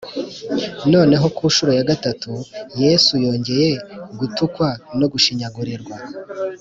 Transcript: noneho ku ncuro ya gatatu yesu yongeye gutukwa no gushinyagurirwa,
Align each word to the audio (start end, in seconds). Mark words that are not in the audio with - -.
noneho 0.93 1.25
ku 1.35 1.43
ncuro 1.51 1.71
ya 1.77 1.87
gatatu 1.91 2.31
yesu 2.81 3.11
yongeye 3.25 3.71
gutukwa 4.19 4.67
no 4.99 5.05
gushinyagurirwa, 5.11 5.95